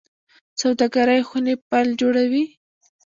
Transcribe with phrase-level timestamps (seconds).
[0.61, 2.43] سوداګرۍ خونې پل جوړوي